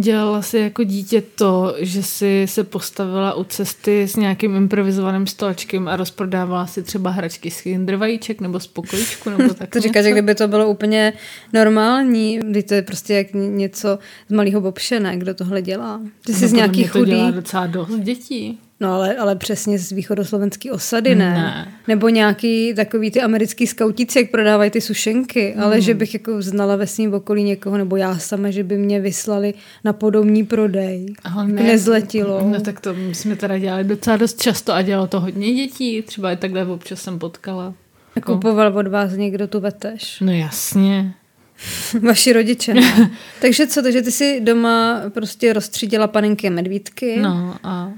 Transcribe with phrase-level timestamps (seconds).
[0.00, 5.88] Dělala si jako dítě to, že si se postavila u cesty s nějakým improvizovaným stolečkem
[5.88, 10.10] a rozprodávala si třeba hračky z Kindervajíček nebo z pokojíčku nebo tak To říkáš, že
[10.10, 11.12] kdyby to bylo úplně
[11.52, 13.98] normální, kdy to je prostě jak něco
[14.28, 15.16] z malého bobše, ne?
[15.16, 16.00] Kdo tohle dělá?
[16.26, 18.58] Ty jsi No, z podle nějaký mě to dělá docela dost dětí.
[18.80, 21.30] No ale, ale přesně z východoslovenské osady, ne?
[21.34, 21.72] Ne.
[21.88, 25.64] Nebo nějaký takový ty americký skautíci, jak prodávají ty sušenky, Hmm.
[25.64, 29.00] ale že bych jako znala ve svém okolí někoho, nebo já sama, že by mě
[29.00, 29.54] vyslali
[29.84, 31.14] na podobný prodej.
[31.24, 32.48] Ale ne, Nezletilo.
[32.48, 36.02] No tak to jsme teda dělali docela dost často a dělalo to hodně dětí.
[36.02, 37.74] Třeba i takhle občas jsem potkala.
[38.16, 40.20] Jako, Kupoval od vás někdo tu veteš.
[40.20, 41.14] no jasně.
[42.02, 43.10] Vaši rodiče, ne?
[43.40, 47.92] takže co, takže ty si doma prostě rozstřídila panenky a medvídky, No a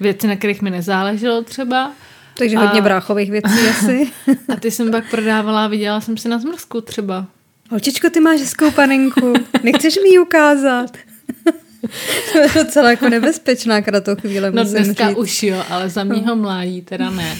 [0.00, 1.92] věci, na kterých mi nezáleželo třeba.
[2.38, 4.10] takže A- hodně bráchových věcí asi.
[4.48, 7.26] A ty jsem pak prodávala a vydělala jsem si na zmrzku třeba.
[7.70, 9.32] Holčičko, ty máš hezkou panenku,
[9.62, 10.96] nechceš mi ji ukázat?
[12.32, 15.18] to je docela jako nebezpečná kratochvíle, No musím dneska říct.
[15.18, 17.36] už jo, ale za mýho mládí teda ne.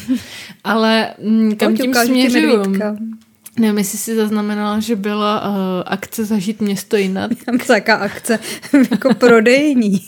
[0.65, 2.63] Ale mm, kam Pojď, tím směřuju?
[3.59, 5.57] Nevím, jestli si zaznamenala, že byla uh,
[5.87, 7.31] akce Zažít město jinak.
[7.47, 8.39] Tam taká akce
[8.91, 10.01] jako prodejní.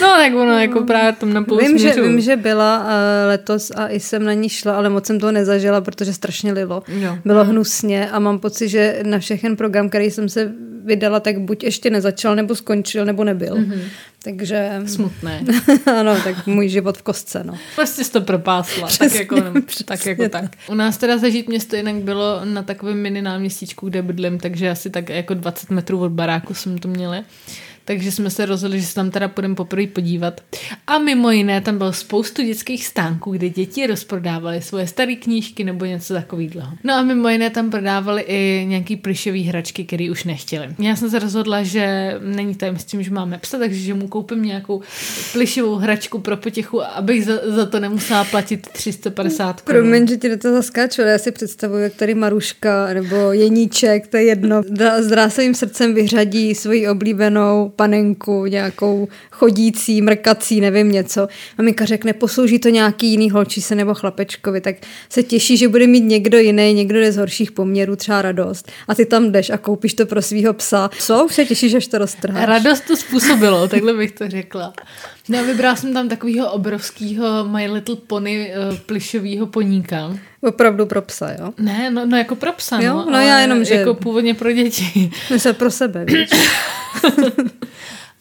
[0.00, 2.90] No tak ono jako právě tam na půl vím, že, vím, že byla uh,
[3.26, 6.82] letos a i jsem na ní šla, ale moc jsem toho nezažila, protože strašně lilo.
[6.88, 7.18] Jo.
[7.24, 10.52] Bylo hnusně a mám pocit, že na všechen program, který jsem se
[10.88, 13.54] vydala, tak buď ještě nezačal, nebo skončil, nebo nebyl.
[13.54, 13.80] Mm-hmm.
[14.22, 15.44] Takže Smutné.
[15.98, 17.58] ano, tak můj život v kostce, no.
[17.74, 18.88] Prostě jsi to propásla.
[18.98, 19.36] tak jako,
[19.84, 20.44] tak jako tak.
[20.68, 24.90] U nás teda zažít město jinak bylo na takovém mini náměstíčku, kde bydlím, takže asi
[24.90, 27.22] tak jako 20 metrů od baráku jsme to měli.
[27.88, 30.40] Takže jsme se rozhodli, že se tam teda půjdeme poprvé podívat.
[30.86, 35.84] A mimo jiné tam bylo spoustu dětských stánků, kde děti rozprodávaly svoje staré knížky nebo
[35.84, 36.68] něco takového.
[36.84, 40.68] No a mimo jiné tam prodávali i nějaký plišový hračky, které už nechtěli.
[40.78, 44.08] Já jsem se rozhodla, že není tam s tím, že máme psa, takže že mu
[44.08, 44.82] koupím nějakou
[45.32, 49.80] plišovou hračku pro potěchu, abych za, za to nemusela platit 350 korun.
[49.80, 54.16] Promiň, že ti do toho zaskáču, já si představuji, jak tady Maruška nebo Jeníček, to
[54.16, 61.28] je jedno, dra- s drásovým srdcem vyřadí svoji oblíbenou panenku, nějakou chodící, mrkací, nevím něco.
[61.58, 64.76] Maminka řekne, poslouží to nějaký jiný holčice nebo chlapečkovi, tak
[65.08, 68.72] se těší, že bude mít někdo jiný, někdo je z horších poměrů, třeba radost.
[68.88, 70.90] A ty tam jdeš a koupíš to pro svého psa.
[70.98, 71.24] Co?
[71.24, 72.48] Už se těšíš, až to roztrháš.
[72.48, 74.72] Radost to způsobilo, takhle bych to řekla.
[75.28, 80.18] No, vybrala jsem tam takového obrovského My Little Pony uh, plišového poníka.
[80.40, 81.52] Opravdu pro psa, jo?
[81.58, 84.52] Ne, no, no jako pro psa, Jo, no, no já jenom, že- Jako původně pro
[84.52, 85.10] děti.
[85.30, 86.30] Myslím pro sebe, víš?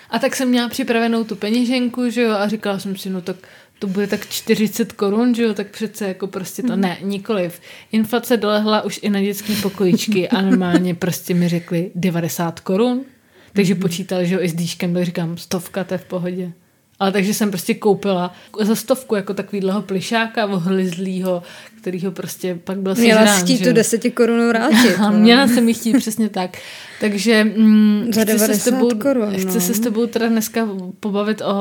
[0.10, 3.36] A tak jsem měla připravenou tu peněženku, že jo, a říkala jsem si, no tak
[3.80, 7.60] to bude tak 40 korun, že jo, tak přece jako prostě to ne, nikoliv.
[7.92, 13.02] Inflace dolehla už i na dětský pokojičky a normálně prostě mi řekli 90 korun,
[13.54, 16.52] takže počítali, že jo, i s dýškem, tak říkám, stovka, to je v pohodě.
[17.00, 21.44] Ale takže jsem prostě koupila za stovku jako takovýhleho plišáka ohlizlýho,
[21.88, 23.74] kterýho prostě pak byl Měla sežrán, chtít že tu jo.
[23.74, 24.96] deseti korunu vrátit.
[25.00, 25.20] A no.
[25.20, 26.58] měla jsem ji chtít přesně tak.
[27.00, 29.62] Takže mm, Za chci, se s 90 tebou, korun, chci no.
[29.62, 31.56] se s tebou teda dneska pobavit o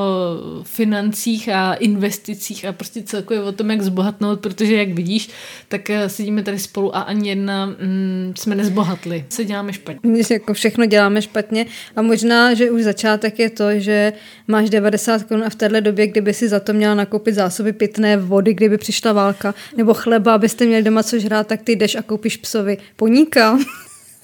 [0.63, 5.29] financích a investicích a prostě celkově o tom, jak zbohatnout, protože jak vidíš,
[5.67, 9.25] tak eh, sedíme tady spolu a ani jedna mm, jsme nezbohatli.
[9.29, 10.23] Co děláme špatně?
[10.31, 11.65] Jako všechno děláme špatně
[11.95, 14.13] a možná, že už začátek je to, že
[14.47, 18.17] máš 90 korun a v téhle době, kdyby si za to měla nakoupit zásoby pitné
[18.17, 22.01] vody, kdyby přišla válka, nebo chleba, abyste měli doma co žrát, tak ty jdeš a
[22.01, 23.57] koupíš psovi poníka.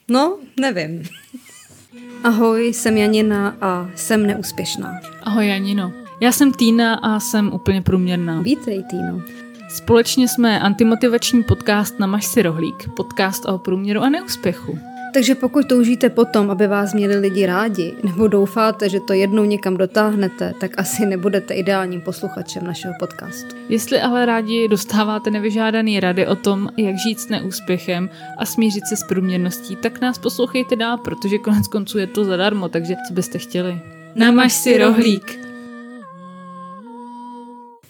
[0.07, 1.03] No, nevím.
[2.23, 4.99] Ahoj, jsem Janina a jsem neúspěšná.
[5.23, 5.93] Ahoj Janino.
[6.21, 8.41] Já jsem Týna a jsem úplně průměrná.
[8.41, 9.21] Vítej, Týno.
[9.69, 14.92] Společně jsme antimotivační podcast na Maš si rohlík, podcast o průměru a neúspěchu.
[15.13, 19.77] Takže pokud toužíte potom, aby vás měli lidi rádi, nebo doufáte, že to jednou někam
[19.77, 23.55] dotáhnete, tak asi nebudete ideálním posluchačem našeho podcastu.
[23.69, 28.95] Jestli ale rádi dostáváte nevyžádaný rady o tom, jak žít s neúspěchem a smířit se
[28.95, 33.37] s průměrností, tak nás poslouchejte dál, protože konec konců je to zadarmo, takže co byste
[33.37, 33.79] chtěli?
[34.15, 35.39] Namaž si rohlík.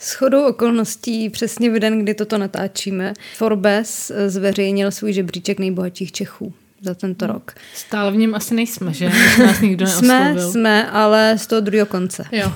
[0.01, 6.53] Shodou okolností přesně v den, kdy toto natáčíme, Forbes zveřejnil svůj žebříček nejbohatších Čechů
[6.83, 7.51] za tento rok.
[7.73, 9.11] Stále v něm asi nejsme, že?
[9.39, 12.25] Nás nikdo Jsme, jsme, ale z toho druhého konce.
[12.31, 12.51] Jo.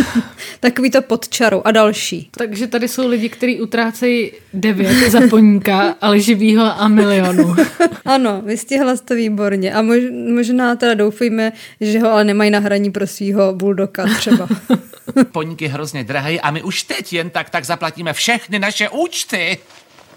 [0.60, 2.30] Takový to pod čarou a další.
[2.36, 7.56] Takže tady jsou lidi, kteří utrácejí devět za poníka, ale živýho a milionu.
[8.04, 9.74] Ano, vystihla jsi to výborně.
[9.74, 9.98] A mož,
[10.34, 14.48] možná teda doufejme, že ho ale nemají na hraní pro svého buldoka třeba.
[15.32, 19.58] Poník je hrozně drahý a my už teď jen tak tak zaplatíme všechny naše účty.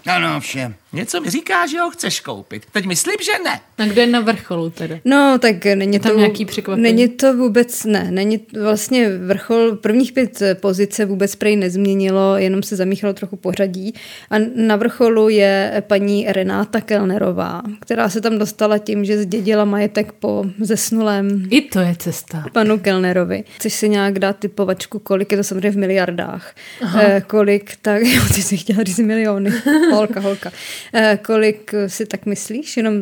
[0.06, 0.74] Ano, vše.
[0.94, 2.62] Něco mi říká, že ho chceš koupit.
[2.72, 3.60] Teď myslím, že ne.
[3.78, 4.96] A kde je na vrcholu teda?
[5.04, 6.82] No, tak není tam to, nějaký překvapení?
[6.82, 12.76] Není to vůbec, ne, není vlastně vrchol, prvních pět pozice vůbec prej nezměnilo, jenom se
[12.76, 13.94] zamíchalo trochu pořadí
[14.30, 20.12] a na vrcholu je paní Renáta Kellnerová, která se tam dostala tím, že zdědila majetek
[20.12, 22.44] po zesnulém I to je cesta.
[22.52, 23.44] panu Kellnerovi.
[23.56, 26.54] Chceš si nějak dát typovačku, kolik je to samozřejmě v miliardách.
[27.00, 29.50] Eh, kolik, tak, jo, ty jsi chtěla říct miliony.
[29.92, 30.50] Holka, holka.
[30.92, 32.76] Eh, kolik si tak myslíš?
[32.76, 32.94] Jenom,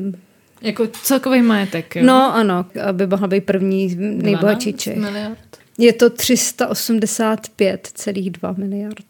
[0.62, 2.02] Jako celkový majetek, jo?
[2.06, 4.96] no ano, aby mohla být první nejbohatší 12 Čech.
[4.96, 5.38] miliard.
[5.78, 9.04] Je to 385,2 miliard.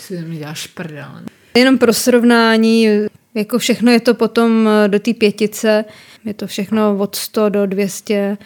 [0.00, 1.08] Si mi děláš prdel.
[1.56, 2.88] Jenom pro srovnání,
[3.34, 5.84] jako všechno je to potom eh, do té pětice,
[6.24, 8.36] je to všechno od 100 do 200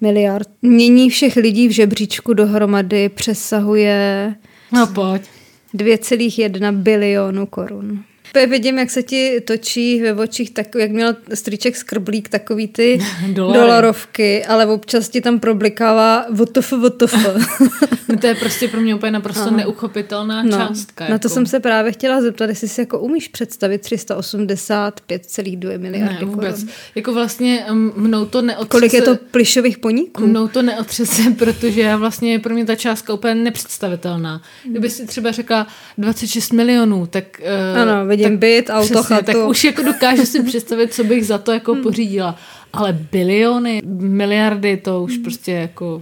[0.00, 0.48] miliard.
[0.62, 4.34] Mění všech lidí v žebříčku dohromady přesahuje
[4.72, 5.22] No pojď.
[5.74, 8.04] 2,1 bilionu korun.
[8.30, 13.00] Úplně vidím, jak se ti točí ve očích, tak, jak měl striček skrblík, takový ty
[13.32, 13.58] Dolary.
[13.58, 17.14] dolarovky, ale občas ti tam problikává votf, votf.
[18.10, 21.04] No to je prostě pro mě úplně naprosto neuchopitelná No, částka.
[21.04, 21.28] na to jako.
[21.28, 26.54] jsem se právě chtěla zeptat, jestli si jako umíš představit 385,2 miliardy Ne, vůbec.
[26.56, 26.70] korun.
[26.94, 27.66] Jako vlastně
[27.96, 28.68] mnou to neotřese.
[28.70, 30.26] Kolik je to plišových poníků?
[30.26, 34.42] Mnou to neotřese, protože já vlastně je pro mě ta částka úplně nepředstavitelná.
[34.64, 35.66] Kdyby si třeba řekla
[35.98, 37.24] 26 milionů, tak...
[37.42, 39.24] eh, Ano, vidím byt, auto, přesně, chatu.
[39.24, 42.36] Tak už jako dokážu si představit, co bych za to jako pořídila.
[42.72, 46.00] Ale biliony, miliardy, to už prostě jako...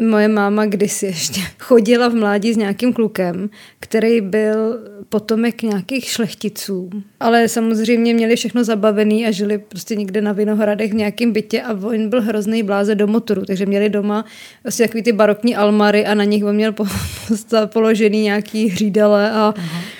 [0.00, 3.50] Moje máma kdysi ještě chodila v mládí s nějakým klukem,
[3.80, 4.78] který byl
[5.08, 6.90] potomek nějakých šlechticů.
[7.20, 11.72] Ale samozřejmě měli všechno zabavený a žili prostě někde na Vinohradech v nějakém bytě a
[11.72, 14.24] on byl hrozný bláze do motoru, takže měli doma
[14.62, 16.84] vlastně takový ty barokní almary a na nich on měl po,
[17.28, 19.97] posta- položený nějaký hřídele a eh,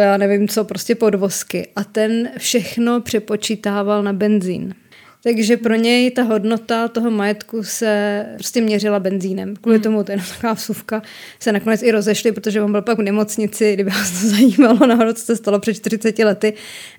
[0.00, 1.68] já nevím co, prostě podvozky.
[1.76, 4.74] A ten všechno přepočítával na benzín.
[5.22, 9.56] Takže pro něj ta hodnota toho majetku se prostě měřila benzínem.
[9.56, 11.02] Kvůli tomu, to je jenom taková vsuvka,
[11.40, 15.12] se nakonec i rozešli, protože on byl pak v nemocnici, kdyby vás to zajímalo, náhodou,
[15.12, 16.52] co se stalo před 40 lety.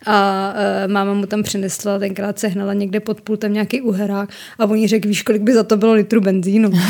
[0.06, 0.54] A
[0.86, 4.30] uh, máma mu tam přinesla, tenkrát sehnala někde pod pultem nějaký uherák
[4.60, 6.72] a oni řekl, víš, kolik by za to bylo litru benzínu.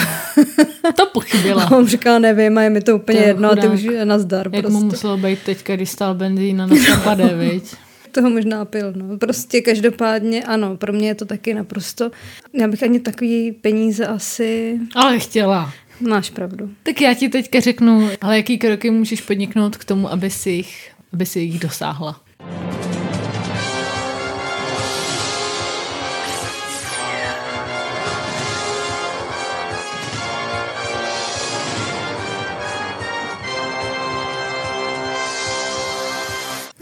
[0.95, 1.63] To pochybila.
[1.71, 3.73] A on říkal, nevím, a je mi to úplně To je jedno, a ty chudák.
[3.73, 4.49] už je nazdar.
[4.53, 4.79] Jak prostě.
[4.79, 7.63] mu muselo být teďka, když stál benzín na napade, viď?
[8.11, 8.93] Toho možná pil.
[8.95, 9.17] No.
[9.17, 12.11] Prostě každopádně ano, pro mě je to taky naprosto.
[12.53, 14.79] Já bych ani takový peníze asi...
[14.95, 15.73] Ale chtěla.
[15.99, 16.69] Máš pravdu.
[16.83, 20.91] Tak já ti teďka řeknu, ale jaký kroky můžeš podniknout k tomu, aby si jich,
[21.13, 22.21] aby si jich dosáhla.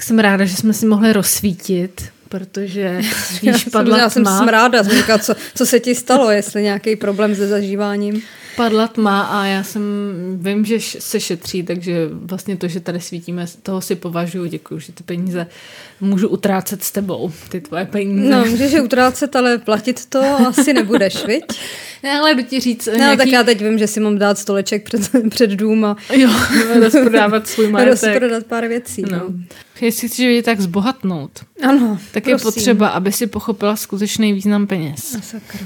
[0.10, 3.02] Jsem ráda, že jsme si mohli rozsvítit, protože
[3.42, 7.36] víš, padla já jsem smráda, jsem říkala, co, co se ti stalo, jestli nějaký problém
[7.36, 8.22] se zažíváním.
[8.60, 9.82] Padla tma a já jsem,
[10.42, 14.92] vím, že se šetří, takže vlastně to, že tady svítíme, toho si považuji, děkuji, že
[14.94, 15.48] ty peníze
[16.02, 18.30] můžu utrácet s tebou, ty tvoje peníze.
[18.30, 21.44] No, můžeš je utrácet, ale platit to asi nebudeš, viď?
[22.04, 23.18] Ne, ale jdu ti říct No, nějaký...
[23.18, 26.30] tak já teď vím, že si mám dát stoleček před, před dům a Jo,
[26.82, 27.92] rozprodávat svůj majetek.
[28.04, 29.02] rozprodat pár věcí.
[29.12, 29.18] No.
[29.18, 29.26] No.
[29.82, 31.32] Jestli chceš vidět tak zbohatnout,
[31.64, 32.32] Ano, tak prosím.
[32.48, 35.16] je potřeba, aby si pochopila skutečný význam peněz.
[35.18, 35.60] A sakra.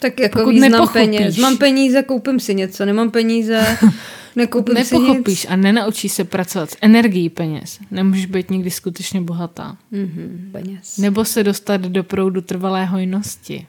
[0.00, 0.92] Tak jako Pokud význam nepochopíš.
[1.02, 1.36] peněz.
[1.36, 2.84] Mám peníze, koupím si něco.
[2.84, 3.78] Nemám peníze,
[4.36, 5.02] nekoupím si nic.
[5.08, 7.78] Nepochopíš a nenaučíš se pracovat s energií peněz.
[7.90, 9.76] Nemůžeš být nikdy skutečně bohatá.
[9.90, 10.96] Mhm, peněz.
[10.98, 13.66] Nebo se dostat do proudu trvalé hojnosti.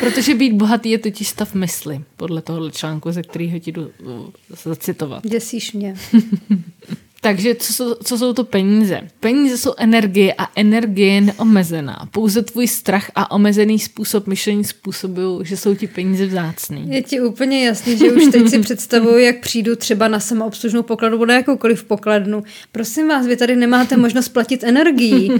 [0.00, 4.26] Protože být bohatý je totiž stav mysli, podle tohohle článku, ze kterého ti jdu uh,
[4.64, 5.26] zacitovat.
[5.26, 5.94] Děsíš mě.
[7.20, 9.00] Takže co jsou, co jsou to peníze?
[9.20, 12.08] Peníze jsou energie a energie je neomezená.
[12.10, 16.84] Pouze tvůj strach a omezený způsob myšlení způsobují, že jsou ti peníze vzácný.
[16.90, 21.16] Je ti úplně jasný, že už teď si představuju, jak přijdu třeba na samoobslužnou pokladnu
[21.18, 22.42] nebo na jakoukoliv pokladnu.
[22.72, 25.30] Prosím vás, vy tady nemáte možnost platit energií.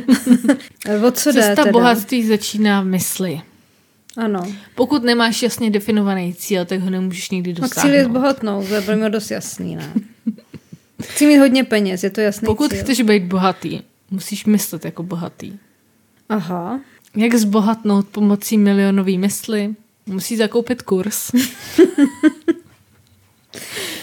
[1.06, 1.72] o co jde Cesta teda?
[1.72, 3.40] bohatství začíná v mysli.
[4.16, 4.42] Ano.
[4.74, 8.10] Pokud nemáš jasně definovaný cíl, tak ho nemůžeš nikdy A cíl je dosáhnout.
[8.10, 9.92] zbohatnout, to je pro mě dost jasný, ne?
[11.02, 12.80] Chci mít hodně peněz, je to jasný Pokud cíl.
[12.80, 15.52] chceš být bohatý, musíš myslet jako bohatý.
[16.28, 16.80] Aha.
[17.16, 19.74] Jak zbohatnout pomocí milionové mysli?
[20.06, 21.30] Musí zakoupit kurz,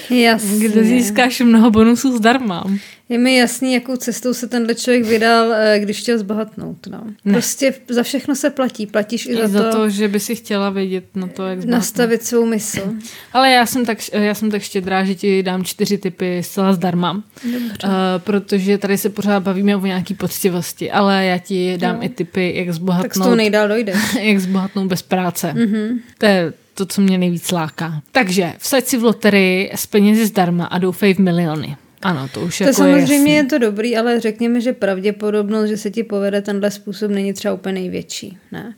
[0.10, 0.70] Jasně.
[0.70, 2.64] kde získáš mnoho bonusů zdarma.
[3.10, 6.88] Je mi jasný, jakou cestou se tenhle člověk vydal, eh, když chtěl zbohatnout.
[6.88, 7.04] No.
[7.26, 7.34] Ne.
[7.34, 8.86] Prostě za všechno se platí.
[8.86, 11.62] Platíš i, I za, za to, to, že by si chtěla vědět na to, jak
[11.62, 11.72] zbohatnout.
[11.80, 12.94] nastavit svou mysl.
[13.34, 17.24] Ale já jsem, tak, já jsem tak štědrá, že ti dám čtyři typy zcela zdarma.
[17.44, 17.88] Dobře.
[17.88, 22.04] Uh, protože tady se pořád bavíme o nějaký poctivosti, ale já ti dám No.
[22.06, 23.98] i typy, jak Tak s tou zbohatnout, nejdál dojdeš.
[24.22, 25.54] jak zbohatnout bez práce.
[25.54, 26.00] Mhm.
[26.18, 28.02] To je to, co mě nejvíc láká.
[28.12, 31.78] Takže vsaď si v loterii s penězi zdarma a doufej v miliony.
[32.06, 33.50] Ano, to už To jako samozřejmě je je jasný.
[33.50, 37.74] to dobrý, ale řekněme, že pravděpodobnost, že se ti povede tenhle způsob, není třeba úplně
[37.74, 38.38] největší.
[38.52, 38.76] Ne?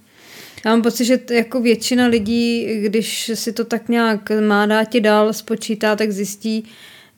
[0.66, 5.02] Já mám pocit, že jako většina lidí, když si to tak nějak má dát ti
[5.02, 6.64] dál, spočítá, tak zjistí,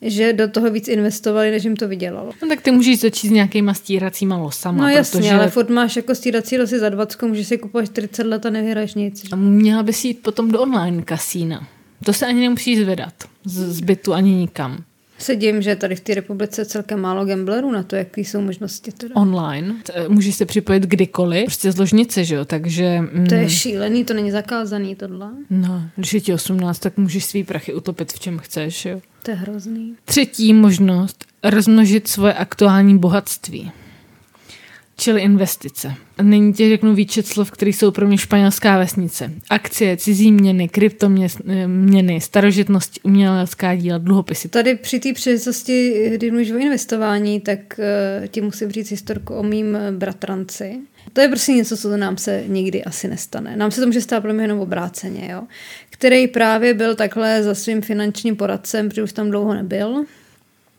[0.02, 2.32] že do toho víc investovali, než jim to vydělalo.
[2.42, 4.82] No, tak ty můžeš začít s nějakýma stíracíma losama.
[4.82, 8.26] No jasně, protože ale furt máš jako stírací losy za 20, můžeš si kupovat 40
[8.26, 9.24] let a nevyhraješ nic.
[9.32, 11.68] A Měla bys jít potom do online kasína.
[12.04, 13.14] To se ani nemusíš zvedat
[13.44, 14.84] z, z bytu ani nikam.
[15.22, 18.92] Sedím, že tady v té republice celkem málo gamblerů na to, jaký jsou možnosti.
[18.92, 19.14] Teda.
[19.16, 19.74] Online.
[19.82, 21.44] T- Můžeš se připojit kdykoliv.
[21.44, 22.44] Prostě z ložnice, že jo?
[22.44, 22.98] Takže...
[23.12, 25.28] Mm, To je šílený, to není zakázaný tohle.
[25.50, 29.00] No, když je ti 18, tak můžeš svý prachy utopit v čem chceš, jo?
[29.22, 29.94] To je hrozný.
[30.04, 33.70] Třetí možnost, rozmnožit svoje aktuální bohatství.
[35.00, 35.94] Čili investice.
[36.22, 39.32] Nyní ti řeknu výčet slov, které jsou pro mě španělská vesnice.
[39.50, 44.48] Akcie, cizí měny, kryptoměny, starožitnosti, umělecká díla, dluhopisy.
[44.48, 47.58] Tady při té příležitosti, kdy mluvíš o investování, tak
[48.20, 50.78] uh, ti musím říct historku o mým eh, bratranci.
[51.12, 53.56] To je prostě něco, co nám se nikdy asi nestane.
[53.56, 55.42] Nám se to může stát pro mě jenom obráceně, jo.
[55.90, 60.04] Který právě byl takhle za svým finančním poradcem, protože už tam dlouho nebyl.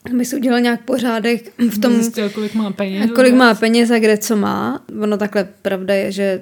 [0.05, 3.11] Aby si udělal nějak pořádek v tom, Zjistil, kolik má peněz.
[3.11, 4.85] a kolik má peněz a kde co má.
[5.01, 6.41] Ono takhle pravda je, že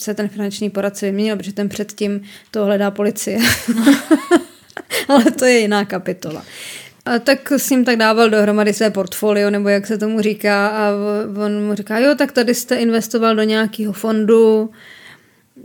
[0.00, 3.38] se ten finanční poradce vyměnil, protože ten předtím to hledá policie.
[5.08, 6.44] Ale to je jiná kapitola.
[7.04, 10.90] A tak s ním tak dával dohromady své portfolio, nebo jak se tomu říká, a
[11.44, 14.70] on mu říká, jo, tak tady jste investoval do nějakého fondu,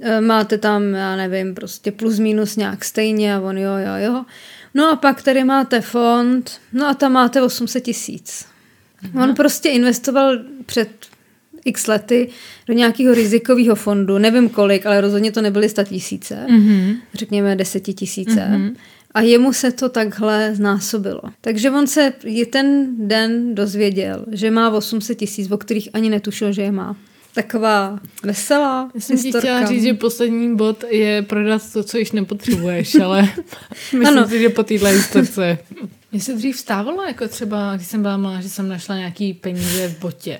[0.01, 4.25] e, máte tam, já nevím, prostě plus minus nějak stejně a on jo, jo, jo.
[4.73, 8.45] No a pak tady máte fond, no a tam máte 800 tisíc.
[9.23, 10.89] On prostě investoval před
[11.65, 12.29] x lety
[12.67, 16.97] do nějakého rizikového fondu, nevím kolik, ale rozhodně to nebyly 100 tisíce, Mm-hmm.
[17.13, 18.35] řekněme 10 tisíce.
[18.35, 18.75] Mm-hmm.
[19.13, 21.21] A jemu se to takhle znásobilo.
[21.41, 26.51] Takže on se je ten den dozvěděl, že má 800 tisíc, o kterých ani netušil,
[26.51, 26.95] že je má.
[27.33, 29.39] Taková veselá Já jsem ti historka.
[29.39, 33.21] chtěla říct, že poslední bod je prodat to, co již nepotřebuješ, ale
[33.93, 34.27] myslím Ano.
[34.27, 35.57] si, že po téhle historce.
[36.11, 39.87] Mně se dřív stávalo, jako třeba, když jsem byla malá, že jsem našla nějaký peníze
[39.87, 40.37] v botě.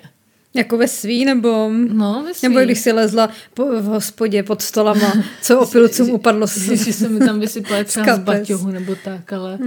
[0.54, 1.70] Jako ve svý, nebo...
[1.94, 2.48] No, ve svý.
[2.50, 6.94] Nebo když si lezla po, v hospodě pod stolama, co opilcům upadlo z Že, že
[6.94, 8.26] se mi tam vysypala třeba z kapes.
[8.26, 9.58] baťohu nebo tak, ale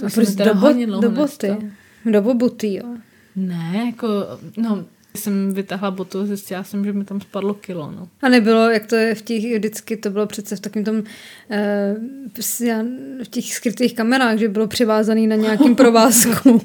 [0.00, 1.48] to A prostě do, bo, hodně dlouho do boty.
[1.48, 1.58] nestalo.
[2.04, 2.84] Do bobuty, jo.
[3.36, 4.08] Ne, jako,
[4.56, 4.84] no,
[5.16, 8.08] jsem vytáhla botu a zjistila jsem, že mi tam spadlo kilo, no.
[8.22, 11.02] A nebylo, jak to je v těch, vždycky to bylo přece v takovém tom,
[11.50, 11.96] eh,
[13.24, 16.62] v těch skrytých kamerách, že bylo přivázaný na nějakým provázku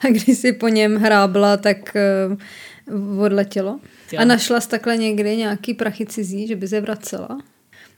[0.00, 2.36] a když si po něm hrábla, tak eh,
[3.18, 3.80] odletělo.
[4.18, 7.38] A našla jsi takhle někdy nějaký prachy cizí, že by se vracela?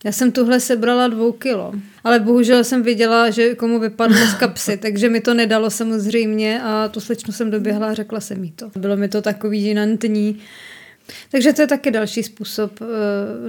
[0.04, 1.72] Já jsem tuhle sebrala dvou kilo,
[2.04, 6.88] ale bohužel jsem viděla, že komu vypadlo z kapsy, takže mi to nedalo samozřejmě a
[6.88, 8.70] tu slečnu jsem doběhla a řekla jsem jí to.
[8.76, 10.40] Bylo mi to takový žinantní.
[11.30, 12.86] Takže to je taky další způsob uh,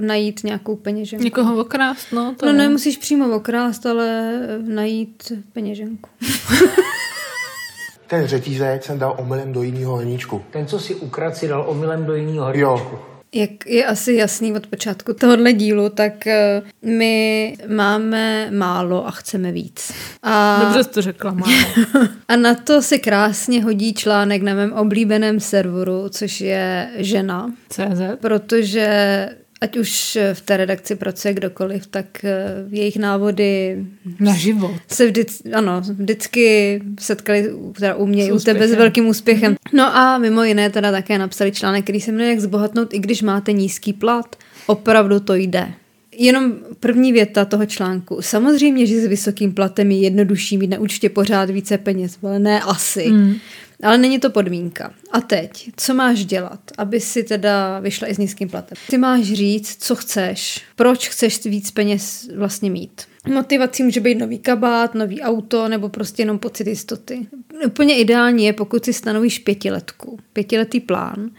[0.00, 1.24] najít nějakou peněženku.
[1.24, 6.10] Někoho okrást, no, to No nemusíš přímo okrást, ale eh, najít peněženku.
[8.06, 10.42] Ten řetízek jsem dal omylem do jiného hrníčku.
[10.50, 12.60] Ten, co si ukradl, si dal omylem do jiného hrníčku.
[12.60, 13.09] Jo.
[13.34, 19.52] Jak je asi jasný od počátku tohohle dílu, tak eh, my máme málo a chceme
[19.52, 19.92] víc.
[20.22, 21.52] A, Dobře jsi to řekla, máma.
[22.28, 28.00] a na to si krásně hodí článek na mém oblíbeném serveru, což je žena, CZ.
[28.20, 29.28] protože
[29.60, 33.84] ať už v té redakci pracuje kdokoliv, tak eh, jejich návody
[34.20, 34.70] Na život.
[34.88, 39.06] se vždycky, ano, vždycky setkali u- teda u mě S i u tebe s velkým
[39.06, 39.56] úspěchem.
[39.72, 43.22] No a mimo jiné teda také napsali článek, který se jmenuje Jak zbohatnout, i když
[43.22, 44.36] máte nízký plat.
[44.66, 45.72] Opravdu to jde.
[46.16, 48.22] Jenom první věta toho článku.
[48.22, 52.60] Samozřejmě, že s vysokým platem je jednodušší mít na účtě pořád více peněz, ale ne
[52.60, 53.08] asi.
[53.10, 53.34] Mm.
[53.82, 54.94] Ale není to podmínka.
[55.10, 58.76] A teď, co máš dělat, aby si teda vyšla i s nízkým platem?
[58.90, 63.02] Ty máš říct, co chceš, proč chceš víc peněz vlastně mít.
[63.28, 67.26] Motivací může být nový kabát, nový auto nebo prostě jenom pocit jistoty.
[67.66, 71.30] Úplně ideální je, pokud si stanovíš pětiletku, pětiletý plán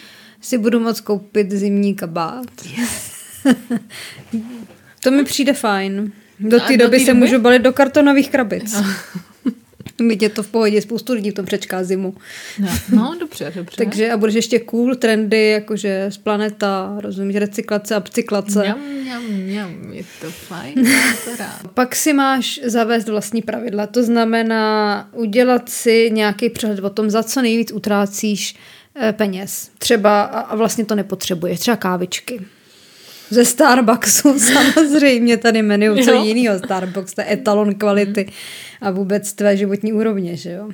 [0.41, 2.47] Si budu moct koupit zimní kabát.
[2.79, 3.19] Yes.
[5.03, 6.13] to mi přijde fajn.
[6.41, 7.21] Do té do doby té se doby?
[7.21, 8.77] můžu balit do kartonových krabic.
[10.03, 12.15] Mít je to v pohodě, spoustu lidí v tom přečká zimu.
[12.59, 13.77] No, no dobře, dobře.
[13.85, 18.61] Takže a budeš ještě cool trendy, jakože z planeta, rozumíš, recyklace a cyklace.
[18.61, 20.75] Mňam, mňam, mňam, je to fajn,
[21.25, 21.73] to rád.
[21.75, 23.87] Pak si máš zavést vlastní pravidla.
[23.87, 28.57] To znamená udělat si nějaký přehled o tom, za co nejvíc utrácíš
[29.13, 29.71] peněz.
[29.79, 32.41] Třeba, a vlastně to nepotřebuješ, třeba kávičky.
[33.31, 36.25] Ze Starbucksu samozřejmě tady menu, co Jo.
[36.25, 38.33] jinýho Starbucks, to je etalon kvality
[38.81, 40.71] a vůbec tvé životní úrovně, že jo.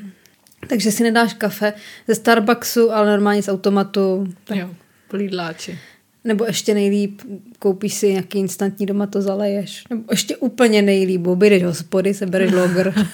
[0.69, 1.73] Takže si nedáš kafe
[2.09, 4.71] ze Starbucksu, ale normálně z automatu, Jo,
[5.09, 5.79] plídláči.
[6.25, 7.23] nebo ještě nejlíp
[7.59, 9.85] koupíš si nějaký instantní doma, to zaleješ.
[9.91, 12.95] Nebo ještě úplně nejlíp, objedeš hospody, sebereš loger.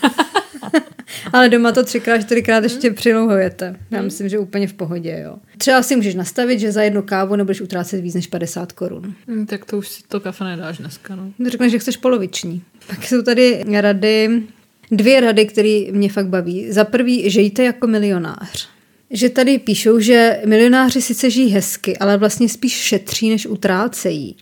[1.32, 3.76] Ale doma to třikrát, čtyřikrát ještě přilouhujete.
[3.90, 5.36] Já myslím, že úplně v pohodě, jo.
[5.58, 9.14] Třeba si můžeš nastavit, že za jednu kávu nebudeš utrácet víc než 50 korun.
[9.28, 11.32] Hm, tak to už si to kafe nedáš dneska, no.
[11.46, 12.62] Řekneš, že chceš poloviční.
[12.86, 14.42] Pak jsou tady rady,
[14.90, 16.72] dvě rady, které mě fakt baví.
[16.72, 18.68] Za prvý, žejte jako milionář.
[19.10, 24.36] Že tady píšou, že milionáři sice žijí hezky, ale vlastně spíš šetří, než utrácejí.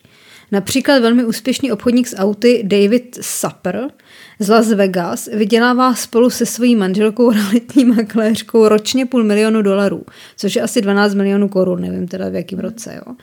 [0.53, 3.91] Například velmi úspěšný obchodník s auty David Sapper
[4.39, 10.03] z Las Vegas vydělává spolu se svojí manželkou realitní makléřkou ročně půl milionu dolarů,
[10.37, 12.95] což je asi 12 milionů korun, nevím teda v jakém roce.
[13.07, 13.15] Jo.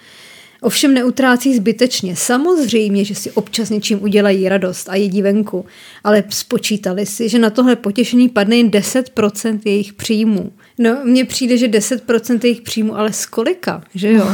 [0.61, 2.15] Ovšem neutrácí zbytečně.
[2.15, 5.65] Samozřejmě, že si občas něčím udělají radost a jedí venku,
[6.03, 10.51] ale spočítali si, že na tohle potěšení padne jen 10% jejich příjmů.
[10.77, 14.27] No, mně přijde, že 10% jejich příjmů, ale z kolika, že jo?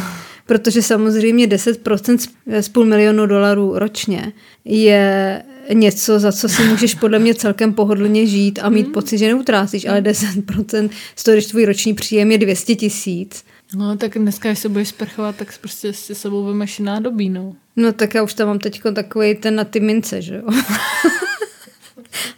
[0.51, 2.29] Protože samozřejmě 10% z-
[2.62, 4.34] z půl milionu dolarů ročně
[4.65, 5.43] je
[5.74, 9.86] něco, za co si můžeš podle mě celkem pohodlně žít a mít pocit, že neutrácíš,
[9.86, 13.43] ale 10% z toho, když tvůj roční příjem je 200 tisíc,
[13.75, 17.55] No, tak dneska, když se budeš sprchovat, tak prostě si sebou vemeš nádobí, no.
[17.75, 20.41] No tak já už tam mám teď takový ten na ty mince, že jo.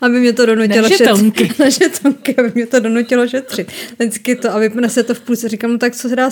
[0.01, 1.43] aby mě to donutilo Na žetonky.
[1.47, 1.59] šetřit.
[1.63, 3.71] Na žetonky, aby mě to donutilo šetřit.
[3.99, 6.29] Vždycky to, a vypne se to v půlce, říkám, no tak co se dá,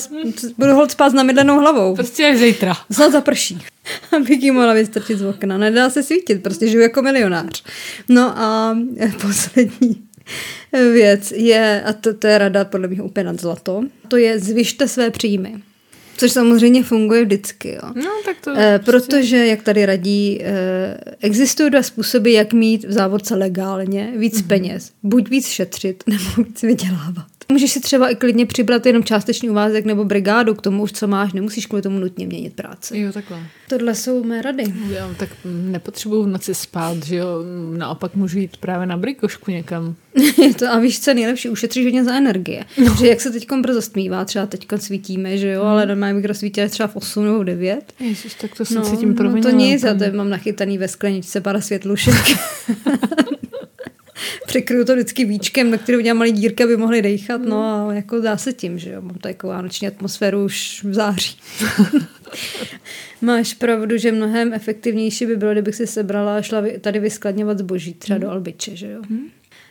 [0.58, 1.96] budu hold spát s namydlenou hlavou.
[1.96, 2.74] Prostě až zítra.
[2.92, 3.58] Snad zaprší.
[4.12, 5.58] Abych ji mohla vystrčit z okna.
[5.58, 7.64] Nedá se svítit, prostě žiju jako milionář.
[8.10, 8.78] No a
[9.22, 10.02] poslední
[10.74, 14.88] věc je, a to, to je rada podle mě úplně nad zlato, to je zvyšte
[14.88, 15.54] své příjmy.
[16.22, 17.70] Což samozřejmě funguje vždycky.
[17.70, 17.92] Jo.
[17.96, 18.54] No, tak to...
[18.58, 24.42] Eh, protože, jak tady radí, eh, existují dva způsoby, jak mít v závodce legálně víc
[24.42, 24.48] mm-hmm.
[24.48, 24.92] peněz.
[25.04, 27.31] Buď víc šetřit, nebo víc vydělávat.
[27.52, 31.08] Můžeš si třeba i klidně přibrat jenom částečný úvázek nebo brigádu k tomu už, co
[31.08, 31.34] máš.
[31.34, 33.00] Nemusíš kvůli tomu nutně měnit práci.
[33.00, 33.40] Jo, takhle.
[33.70, 34.64] Tohle jsou mé rady.
[34.90, 37.28] Já tak nepotřebuju v noci spát, že jo.
[37.78, 39.96] Naopak můžu jít právě na brikošku někam.
[40.38, 41.50] Je to, a víš, co je nejlepší?
[41.50, 42.66] Ušetříš hodně za energie.
[42.86, 42.96] No.
[43.00, 46.68] Že jak se teď brzo stmívá, třeba teď svítíme, že jo, ale normálně bych rozsvítila
[46.68, 47.94] třeba v 8 nebo v 9.
[48.00, 49.52] Ježiš, tak to se No, cítím no provinila.
[49.52, 52.16] to nic, já to mám nachytaný ve skleničce para světlušek.
[54.48, 58.20] Přikryju to vždycky víčkem, na který udělám malý dírky, aby mohli dejchat, no a jako
[58.20, 61.38] dá se tím, že jo, mám takovou vánoční atmosféru už v září.
[63.22, 67.94] Máš pravdu, že mnohem efektivnější by bylo, kdybych si sebrala a šla tady vyskladňovat zboží,
[67.94, 69.02] třeba do Albiče, že jo.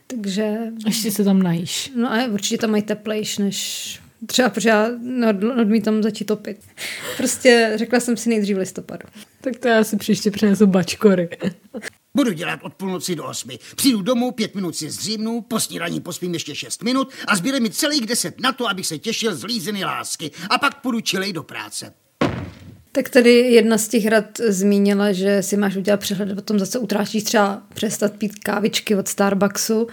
[0.06, 1.92] Takže, Ještě se tam najíš.
[1.96, 4.88] no a určitě tam mají teplejš, než třeba, protože já
[5.30, 6.56] od- odmítám začít topit.
[7.16, 9.08] Prostě řekla jsem si nejdřív listopadu.
[9.40, 11.28] Tak to já si příště přinesu bačkory.
[12.14, 13.58] Budu dělat od půlnoci do osmi.
[13.76, 17.70] Přijdu domů, pět minut si zřívnu, po snídaní pospím ještě šest minut a zbyde mi
[17.70, 20.30] celých deset na to, abych se těšil z lízeny lásky.
[20.50, 21.94] A pak půjdu čilej do práce.
[22.92, 26.66] Tak tady jedna z těch rad zmínila, že si máš udělat přehled o tom, za
[26.66, 29.86] co utrácíš třeba přestat pít kávičky od Starbucksu,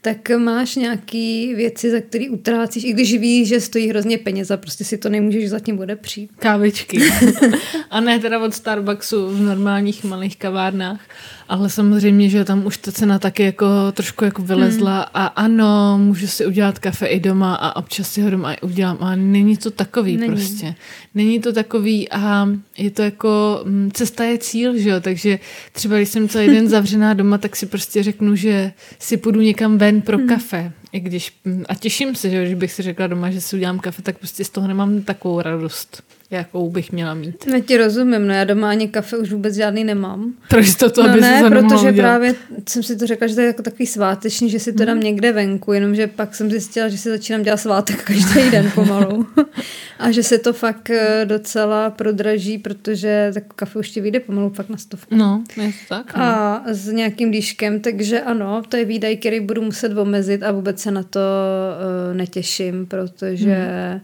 [0.00, 4.56] tak máš nějaký věci, za které utrácíš, i když víš, že stojí hrozně peněz a
[4.56, 6.30] prostě si to nemůžeš zatím odepřít.
[6.38, 6.98] Kávičky.
[7.90, 11.00] A ne teda od Starbucksu v normálních malých kavárnách,
[11.48, 15.04] ale samozřejmě, že tam už ta cena taky jako trošku jako vylezla Hmm.
[15.14, 18.98] a ano, můžu si udělat kafe i doma a občas si ho doma i udělám
[19.00, 20.32] a není to takový není.
[20.32, 20.74] prostě.
[21.14, 22.43] Není to takový a
[22.78, 25.38] je to jako, mm, cesta je cíl, že jo, takže
[25.72, 29.78] třeba když jsem celý den zavřená doma, tak si prostě řeknu, že si půjdu někam
[29.78, 30.28] ven pro Hmm.
[30.28, 30.72] kafe.
[30.92, 33.78] I když, mm, a těším se, že že bych si řekla doma, že si udělám
[33.78, 36.02] kafe, tak prostě z toho nemám takovou radost,
[36.34, 37.46] jakou bych měla mít.
[37.52, 40.32] Já ti rozumím, no já doma ani kafe už vůbec žádný nemám.
[40.48, 41.92] Pro jistotu, no aby ne, se protože udělal.
[41.92, 42.34] právě
[42.68, 45.32] jsem si to řekla, že to je jako takový sváteční, že si to dám někde
[45.32, 49.26] venku, jenomže pak jsem zjistila, že si začínám dělat svátek každý den pomalu.
[49.98, 54.50] a že se to fakt eh, docela prodraží, protože tak kafe už ti vyjde pomalu
[54.50, 55.14] fakt na stovku.
[55.16, 56.16] No, je to tak.
[56.16, 56.22] No.
[56.22, 60.80] A s nějakým dýškem, takže ano, to je výdaj, který budu muset omezit a vůbec
[60.80, 64.00] se na to uh, netěším, protože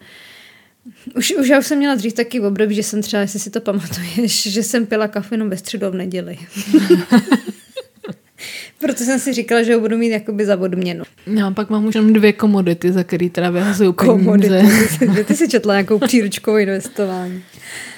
[1.16, 3.50] Už, už já už jsem měla dřív taky v období, že jsem třeba, jestli si
[3.50, 6.38] to pamatuješ, že jsem pila kafe jenom ve středu a v neděli.
[8.78, 11.04] Proto jsem si říkala, že ho budu mít jakoby za odměnu.
[11.26, 14.48] No a pak mám už jenom dvě komodity, za který teda vyhazuju Komodity.
[14.48, 15.14] peníze.
[15.14, 17.42] Že ty si četla nějakou příručkovou investování.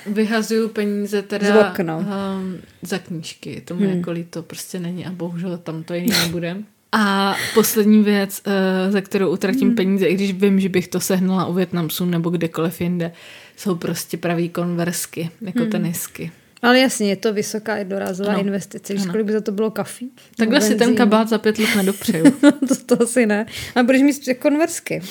[0.07, 1.97] Vyhazuju peníze teda Z okna.
[1.97, 3.63] Um, za knížky.
[3.65, 3.97] Tomu hmm.
[3.97, 6.57] jako líto prostě není a bohužel tam to jiný nebude.
[6.93, 9.77] A poslední věc, uh, za kterou utratím hmm.
[9.77, 13.13] peníze, i když vím, že bych to sehnala u Větnamců nebo kdekoliv jinde,
[13.57, 15.71] jsou prostě pravý konversky, jako hmm.
[15.71, 16.33] tenisky.
[16.63, 18.41] Ale jasně, je to vysoká jednorázová Ano.
[18.41, 18.95] investice.
[18.95, 19.13] Ano.
[19.13, 20.11] kolik by za to bylo kafí?
[20.37, 22.31] Takhle si ten kabát za pět let nedopřeju.
[22.69, 23.47] to, to asi ne.
[23.75, 25.03] A budeš mít konversky.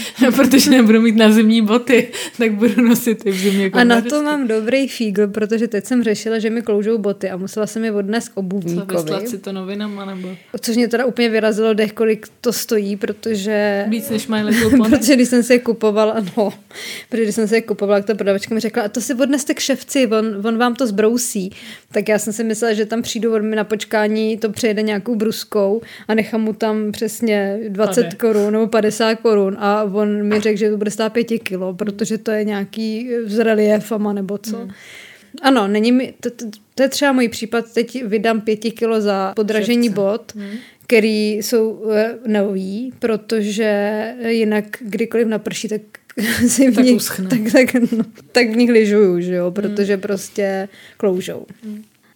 [0.36, 4.22] Protože nebudu mít na zimní boty, tak budu nosit i v zimě A na to
[4.22, 7.92] mám dobrý fígl, protože teď jsem řešila, že mi kloužou boty a musela jsem je
[7.92, 9.02] odnést k Co, obuvníkovi.
[9.02, 10.28] vyslat si to novinama nebo
[10.60, 13.84] Což mě teda úplně vyrazilo dech, kolik to stojí, protože...
[13.88, 14.96] víc než mají letou plany?
[14.98, 16.52] protože když jsem si je kupovala, no,
[17.08, 19.54] protože když jsem si je kupovala, tak ta prodavačka mi řekla, a to si odneste
[19.54, 21.50] k ševci, on, on vám to zbrousí.
[21.92, 25.14] Tak já jsem si myslela, že tam přijdu od mi na počkání, to přejede nějakou
[25.14, 28.16] bruskou a nechám mu tam přesně 20 Pade.
[28.16, 32.18] korun nebo 50 korun a on mi řekl, že to bude stát 5 kilo, protože
[32.18, 34.56] to je nějaký s reliefama nebo co.
[34.56, 34.70] Hmm.
[35.42, 39.32] Ano, není mi, to, to, to je třeba můj případ, teď vydám pěti kilo za
[39.36, 40.00] podražení Ševce.
[40.00, 40.50] bot, hmm.
[40.86, 45.80] který jsou eh, nový, protože jinak kdykoliv naprší, tak
[46.48, 47.28] si v Tak nich, uschne.
[47.28, 51.46] tak, tak, no, tak v nich lyžuju, že jo, protože prostě kloužou.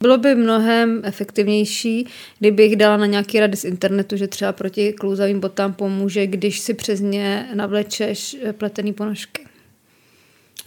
[0.01, 2.07] Bylo by mnohem efektivnější,
[2.39, 6.75] kdybych dala na nějaký rady z internetu, že třeba proti klouzavým botám pomůže, když si
[6.75, 9.47] přes ně navlečeš eh, pletený ponožky.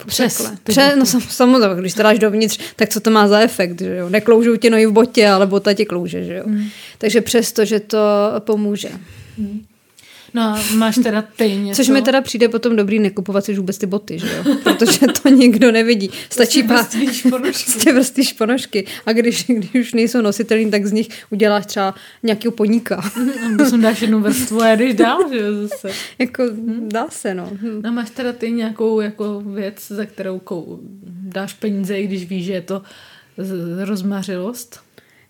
[0.06, 3.80] Přes Pře- no sam, samozřejmě, když to dáš dovnitř, tak co to má za efekt,
[3.80, 4.08] že jo?
[4.08, 6.42] Nekloužou ti nohy v botě, ale bota ti klouže, že jo?
[6.46, 6.64] Mm.
[6.98, 7.98] Takže přesto, že to
[8.38, 8.90] pomůže.
[10.34, 11.76] No a máš teda ty něco?
[11.82, 14.54] Což mi teda přijde potom dobrý nekupovat si už vůbec ty boty, že jo?
[14.62, 16.10] Protože to nikdo nevidí.
[16.30, 17.70] Stačí pár vrstvíš ponožky.
[17.72, 18.86] prostě vrstvíš ponožky.
[19.06, 23.10] A když, když už nejsou nositelný, tak z nich uděláš třeba nějakého poníka.
[23.50, 25.90] Nebo jsem dáš jednu vrstvu a jedeš dál, že jo, zase.
[26.18, 26.42] jako
[26.78, 27.48] dá se, no.
[27.52, 27.80] Hm.
[27.84, 30.78] No máš teda ty nějakou jako věc, za kterou kou,
[31.22, 32.82] dáš peníze, i když víš, že je to
[33.38, 34.80] z- rozmařilost?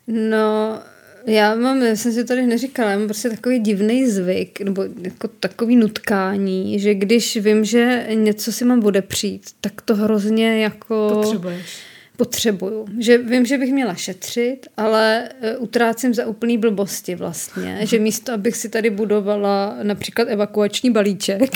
[0.07, 0.79] No,
[1.27, 4.85] já mám, já jsem si to tady neříkala, já mám prostě takový divný zvyk, nebo
[5.03, 11.11] jako takový nutkání, že když vím, že něco si mám odepřít, tak to hrozně jako...
[11.15, 11.90] Potřebuješ.
[12.21, 12.87] Potřebuju.
[12.99, 17.79] Že vím, že bych měla šetřit, ale e, utrácím za úplný blbosti vlastně.
[17.83, 21.51] Že místo, abych si tady budovala například evakuační balíček,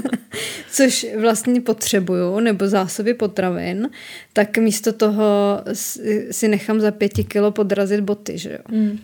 [0.72, 3.90] což vlastně potřebuju, nebo zásoby potravin,
[4.32, 8.76] tak místo toho si si nechám za pěti kilo podrazit boty, že jo.
[8.76, 8.98] Mm.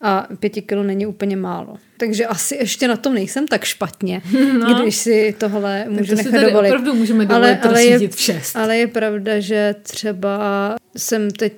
[0.00, 1.76] A pěti kilo není úplně málo.
[1.96, 4.22] Takže asi ještě na tom nejsem tak špatně,
[4.58, 4.82] no.
[4.82, 6.68] když si tohle můžu to nechat dovolit.
[6.68, 8.56] opravdu můžeme dovolit rozsvítit v šest.
[8.56, 11.54] ale je pravda, že třeba jsem teď,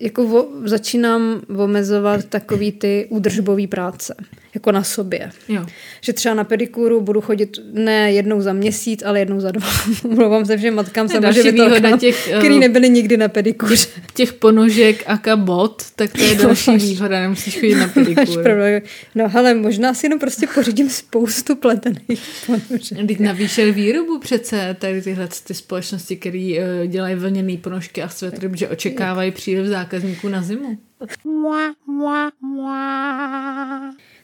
[0.00, 4.14] jako vo, začínám omezovat takový ty údržbový práce,
[4.54, 5.30] jako na sobě.
[5.48, 5.66] Jo.
[6.00, 9.68] Že třeba na pedikuru budu chodit ne jednou za měsíc, ale jednou za dva.
[10.08, 13.86] Mluvám se všem matkám je výhoda těch, eh, který nebyli nikdy na pedikuře.
[14.14, 18.42] Těch ponožek a kabot, tak to je další výhoda, nemusíš chodit na pedikuru.
[19.14, 23.06] No hele, možná si jenom prostě pořídím spoustu pletených ponožek.
[23.08, 28.50] Teď navýšili výrobu přece tady tyhle ty společnosti, které uh, dělají vlněné ponožky a svetry,
[28.54, 30.78] že očekávají příliv zákazníků na zimu.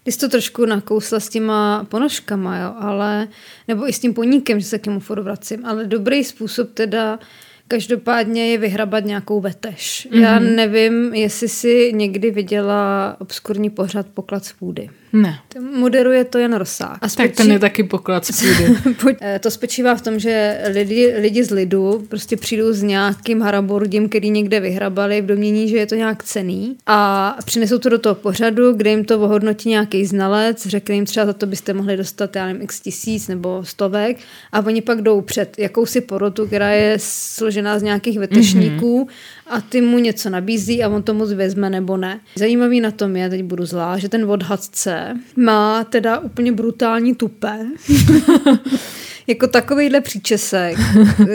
[0.03, 3.29] Ty jsi to trošku nakousla s těma ponožkama, jo, ale,
[3.69, 7.19] nebo i s tím poníkem, že se k němu furt vracím, ale dobrý způsob teda
[7.69, 10.09] každopádně je vyhrabat nějakou vetež.
[10.11, 10.21] Mm-hmm.
[10.21, 14.91] Já nevím, jestli si někdy viděla obskurní pořad Poklad z půdy.
[15.13, 15.39] Ne.
[15.77, 16.99] Moderuje to Jan Rosák.
[17.01, 18.45] A Tak ten je taky poklad z.
[19.21, 24.09] Eh, To spočívá v tom, že lidi, lidi z lidu prostě přijdou s nějakým harabordím,
[24.09, 28.15] který někde vyhrabali v domění, že je to nějak cený a přinesou to do toho
[28.15, 32.37] pořadu, kde jim to ohodnotí nějaký znalec, řekne jim třeba za to byste mohli dostat,
[32.37, 34.17] já nevím, x tisíc nebo stovek
[34.53, 39.09] a oni pak jdou před jakousi porotu, která je složená z nějakých vetešníků mm-hmm.
[39.51, 42.21] A ty mu něco nabízí a on to moc vezme nebo ne.
[42.37, 47.67] Zajímavý na tom je, teď budu zlá, že ten odhadce má teda úplně brutální tupé.
[49.27, 50.77] jako takovýhle příčesek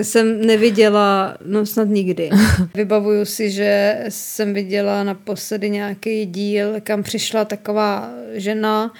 [0.01, 2.29] jsem neviděla, no snad nikdy.
[2.75, 8.93] Vybavuju si, že jsem viděla naposledy nějaký díl, kam přišla taková žena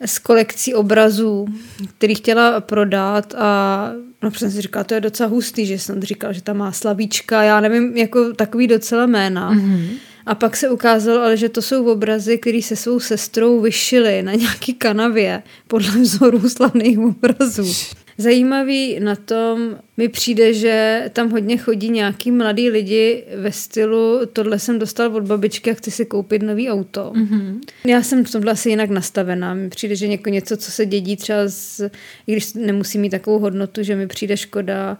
[0.00, 1.46] s kolekcí obrazů,
[1.98, 3.90] který chtěla prodat a
[4.26, 7.42] no jsem si říkala, to je docela hustý, že jsem říkal, že tam má slavíčka,
[7.42, 9.54] já nevím, jako takový docela jména.
[9.54, 9.88] Mm-hmm.
[10.26, 14.32] A pak se ukázalo, ale že to jsou obrazy, které se svou sestrou vyšily na
[14.32, 17.72] nějaký kanavě podle vzorů slavných obrazů.
[18.18, 24.58] Zajímavý na tom mi přijde, že tam hodně chodí nějaký mladý lidi ve stylu tohle
[24.58, 27.12] jsem dostal od babičky a chci si koupit nový auto.
[27.16, 27.58] Mm-hmm.
[27.86, 29.54] Já jsem v tomhle asi jinak nastavená.
[29.54, 31.80] Mi přijde, že něko, něco, co se dědí třeba z,
[32.26, 34.98] i když nemusí mít takovou hodnotu, že mi přijde škoda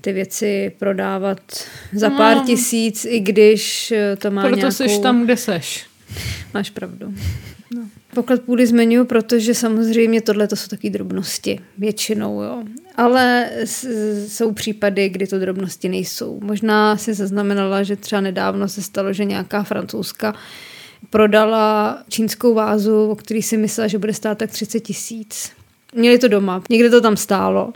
[0.00, 1.40] ty věci prodávat
[1.92, 2.44] za pár No.
[2.46, 4.74] tisíc, i když eh, to má Proto nějakou...
[4.74, 5.86] jsi tam, kde seš.
[6.54, 7.14] Máš pravdu.
[8.14, 12.62] Poklad půdy zmiňuji, protože samozřejmě tohle to jsou takové drobnosti, většinou, jo.
[12.96, 13.50] Ale
[14.26, 16.40] jsou případy, kdy to drobnosti nejsou.
[16.42, 20.34] Možná si zaznamenala, že třeba nedávno se stalo, že nějaká francouzska
[21.10, 25.50] prodala čínskou vázu, o který si myslela, že bude stát tak 30 tisíc.
[25.94, 27.72] Měli to doma, někde to tam stálo.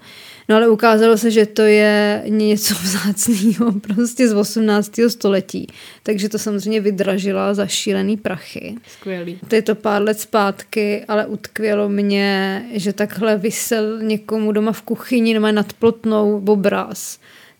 [0.48, 4.92] No ale ukázalo se, že to je něco vzácného prostě z 18.
[5.08, 5.66] století.
[6.02, 8.74] Takže to samozřejmě vydražila za šílený prachy.
[8.86, 9.38] Skvělý.
[9.48, 14.82] To je to pár let zpátky, ale utkvělo mě, že takhle vysel někomu doma v
[14.82, 17.18] kuchyni nebo nad plotnou obraz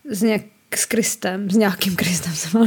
[0.09, 0.41] s, nějak,
[0.75, 2.49] s Kristem, s nějakým Kristem se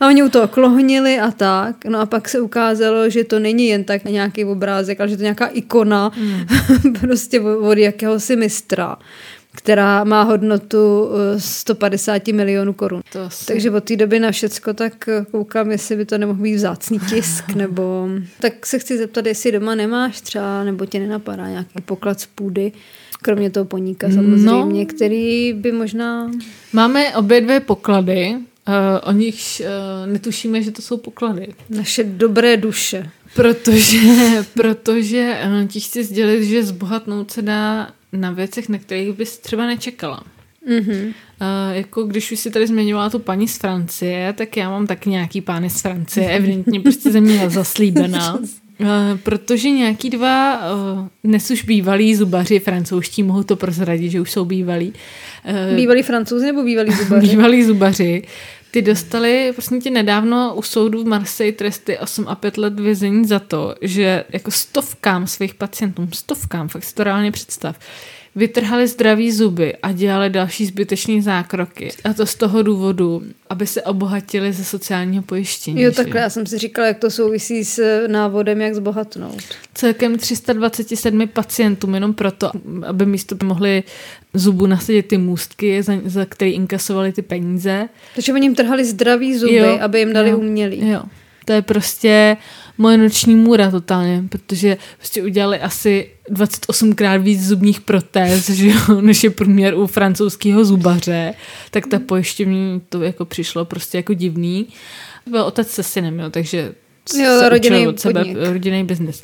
[0.00, 1.84] A oni u toho klohnili a tak.
[1.84, 5.22] No a pak se ukázalo, že to není jen tak nějaký obrázek, ale že to
[5.22, 6.92] je nějaká ikona mm.
[7.00, 8.96] prostě od, jakéhosi mistra,
[9.54, 13.00] která má hodnotu eh, 150 milionů korun.
[13.46, 16.98] Takže od té doby na všecko tak eh, koukám, jestli by to nemohl být vzácný
[17.10, 18.08] tisk, nebo...
[18.40, 22.72] Tak se chci zeptat, jestli doma nemáš třeba, nebo tě nenapadá nějaký poklad z půdy,
[23.22, 24.86] kromě toho poníka samozřejmě, no.
[24.86, 26.30] který by možná...
[26.72, 28.36] Máme obě dvě poklady,
[29.02, 31.46] o nichž uh, netušíme, že to jsou poklady.
[31.70, 33.10] Naše dobré duše.
[33.34, 33.98] Protože,
[34.54, 39.66] protože uh, ti chci sdělit, že zbohatnout se dá na věcech, na kterých bys třeba
[39.66, 40.22] nečekala.
[40.68, 41.04] Mhm.
[41.06, 45.10] Uh, jako když už si tady zmiňovala tu paní z Francie, tak já mám taky
[45.10, 48.38] nějaký pány z Francie, evidentně prostě ze mě zaslíbená.
[48.80, 54.30] Uh, protože nějaký dva uh, dnes už bývalí zubaři francouzští, mohu to prozradit, že už
[54.30, 54.92] jsou bývalí.
[55.70, 57.28] Uh, Bývalí francouzi nebo bývalí zubaři?
[57.28, 58.22] bývalí zubaři.
[58.70, 63.24] Ty dostali prostě tě nedávno u soudu v Marseille tresty 8 a 5 let vězení
[63.24, 67.78] za to, že jako stovkám svých pacientům, stovkám, fakt si to reálně představ,
[68.38, 71.90] vytrhali zdraví zuby a dělali další zbytečné zákroky.
[72.04, 75.82] A to z toho důvodu, aby se obohatili ze sociálního pojištění.
[75.82, 79.42] Jo, že takhle, já jsem si říkala, jak to souvisí s návodem, jak zbohatnout.
[79.74, 82.50] Celkem 327 pacientům jenom proto,
[82.86, 83.82] aby místo mohli
[84.34, 87.88] zubu nasadit ty můstky, za, za který inkasovali ty peníze.
[88.14, 90.88] Takže oni jim trhali zdravý zuby, Jo, aby jim dali jo, umělý.
[90.88, 91.02] Jo.
[91.44, 92.36] To je prostě
[92.78, 99.24] moje noční můra totálně, protože prostě udělali asi 28krát víc zubních protéz, že jo, než
[99.24, 101.34] je průměr u francouzského zubaře,
[101.70, 104.66] tak ta pojištění to jako přišlo prostě jako divný.
[105.30, 106.74] Byl otec se synem, jo, takže
[107.16, 108.36] Jo, se rodinný od sebe podnik.
[108.40, 109.22] rodinný biznis.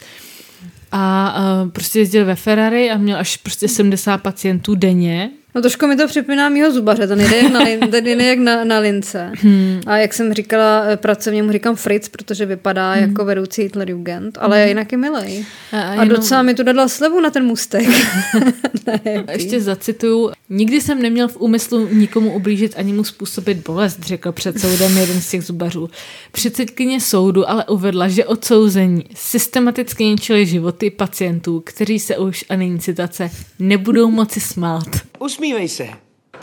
[0.93, 5.31] A uh, prostě jezdil ve Ferrari a měl až prostě 70 pacientů denně.
[5.55, 8.39] No trošku mi to připomíná mýho zubaře, to nejde jak na, lin, to nejde jak
[8.39, 9.33] na, na lince.
[9.35, 9.81] Hmm.
[9.87, 13.09] A jak jsem říkala, eh, pracovně mu říkám Fritz, protože vypadá hmm.
[13.09, 14.69] jako vedoucí Hitlerjugend, ale hmm.
[14.69, 15.45] jinak je milej.
[15.73, 17.89] A, A, jenom- docela mi tu dala slevu na ten můstek.
[18.87, 20.31] ne, Ještě zacituju.
[20.49, 25.21] Nikdy jsem neměl v úmyslu nikomu ublížit ani mu způsobit bolest, řekl před soudem jeden
[25.21, 25.91] z těch zubařů.
[26.33, 32.79] Předsedkyně soudu ale uvedla, že odsouzení systematicky ničili životy pacientů, kteří se už, a nyní
[32.79, 34.89] citace, nebudou moci smát.
[35.19, 35.89] Usmívej se.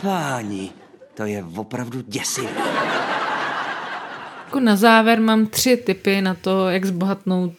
[0.02, 0.70] Páni,
[1.14, 2.50] to je opravdu děsivé.
[4.44, 7.52] Jako na závěr mám tři typy na to, jak zbohatnout,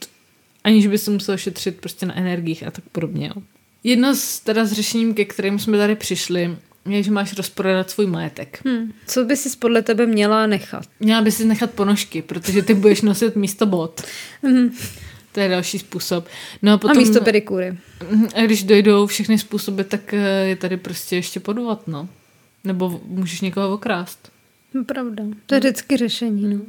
[0.63, 3.27] aniž by se musel šetřit prostě na energiích a tak podobně.
[3.35, 3.41] Jo.
[3.83, 6.57] Jedno z, teda s řešením, ke kterým jsme tady přišli,
[6.89, 8.61] je, že máš rozprodat svůj majetek.
[8.65, 8.93] Hmm.
[9.07, 10.85] Co by si podle tebe měla nechat?
[10.99, 14.01] Měla by si nechat ponožky, protože ty budeš nosit místo bot.
[15.33, 16.27] To je další způsob.
[16.61, 17.77] No a A potom, místo pedikury.
[18.35, 22.09] a když dojdou všechny způsoby, tak eh, je tady prostě ještě podvod, no.
[22.63, 24.31] Nebo můžeš někoho okrást.
[24.73, 25.23] No, Pravda.
[25.45, 26.53] To je vždycky řešení.
[26.55, 26.61] No.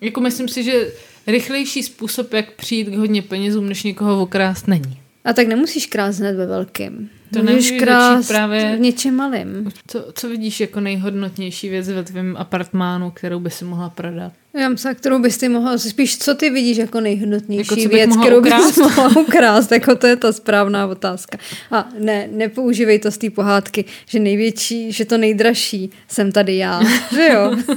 [0.00, 0.92] Jako myslím si, že
[1.26, 5.00] rychlejší způsob, jak přijít k hodně penězům, než někoho okrást, není.
[5.24, 7.08] A tak nemusíš krást hned ve velkém.
[7.32, 9.70] To Můžeš krást právě- v něčem malým.
[9.86, 14.32] Co, co vidíš jako nejhodnotnější věc ve tvém apartmánu, kterou by si mohla prodat?
[14.60, 18.38] Já myslím, kterou bys ty mohla, spíš co ty vidíš jako nejhodnotnější Jako věc, kterou
[18.38, 18.66] ukrást?
[18.66, 21.38] bys mohla ukrást, jako to je ta správná otázka.
[21.70, 26.80] A ne, nepoužívej to z té pohádky, že největší, že to nejdražší jsem tady já,
[27.14, 27.56] že jo?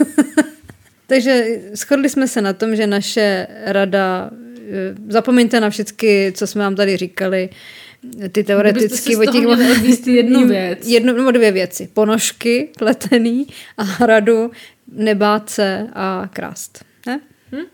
[1.07, 4.29] Takže shodli jsme se na tom, že naše rada,
[4.63, 7.49] Eh, zapomeňte na všechny, co jsme vám tady říkali,
[8.31, 9.45] ty teoretické o těch
[10.07, 10.87] jednu věc.
[10.87, 11.89] Jednu nebo dvě věci.
[11.93, 13.47] Ponožky, pletený
[13.77, 14.51] a hradu,
[14.87, 16.85] nebát se a krást.
[17.07, 17.19] Ne?
[17.51, 17.65] Hm?